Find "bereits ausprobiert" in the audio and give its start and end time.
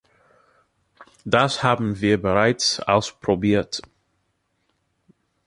2.19-3.83